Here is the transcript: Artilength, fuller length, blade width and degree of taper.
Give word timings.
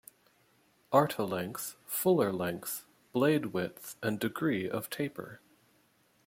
Artilength, 0.91 1.75
fuller 1.85 2.33
length, 2.33 2.85
blade 3.13 3.53
width 3.53 3.97
and 4.01 4.19
degree 4.19 4.67
of 4.67 4.89
taper. 4.89 5.41